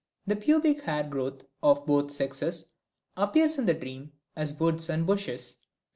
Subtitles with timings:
[0.25, 2.65] The pubic hair growth of both sexes
[3.15, 5.57] appears in the dream as woods and bushes.